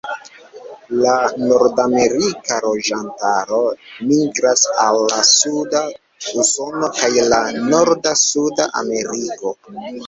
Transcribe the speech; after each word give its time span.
La 1.01 1.11
nordamerika 1.41 2.57
loĝantaro 2.63 3.61
migras 4.13 4.65
al 4.87 4.99
la 5.13 5.21
suda 5.35 5.85
Usono 6.45 6.93
kaj 7.01 7.15
la 7.31 7.45
norda 7.71 8.19
Suda 8.27 8.71
Ameriko. 8.85 9.57